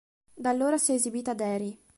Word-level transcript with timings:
Da 0.33 0.49
allora 0.49 0.77
si 0.79 0.93
è 0.93 0.95
esibita 0.95 1.29
ad 1.29 1.41
Erie. 1.41 1.77